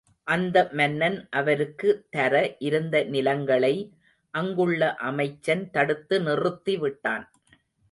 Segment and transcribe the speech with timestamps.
[0.27, 2.33] அந்த மன்னன் அவருக்கு தர
[2.59, 3.73] இருந்த நிலங்களை
[4.33, 7.25] அங்குள்ள அமைச்சன் தடுத்து நிறுத்தி விட்டான்.